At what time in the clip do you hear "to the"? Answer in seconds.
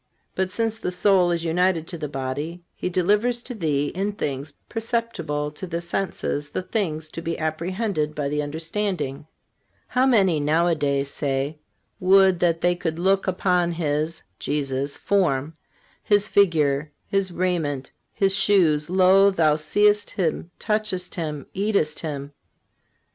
1.89-2.07, 5.51-5.79